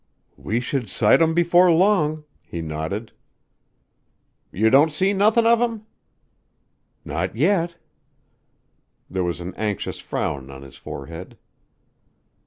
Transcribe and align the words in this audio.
"We 0.35 0.59
should 0.61 0.89
sight 0.89 1.21
'em 1.21 1.35
before 1.35 1.71
long," 1.71 2.23
he 2.41 2.59
nodded. 2.59 3.11
"You 4.51 4.71
don't 4.71 4.91
see 4.91 5.13
nothin' 5.13 5.45
of 5.45 5.61
'em?" 5.61 5.85
"Not 7.05 7.35
yet." 7.35 7.75
There 9.11 9.23
was 9.23 9.39
an 9.41 9.53
anxious 9.53 9.99
frown 9.99 10.49
on 10.49 10.63
his 10.63 10.75
forehead. 10.75 11.37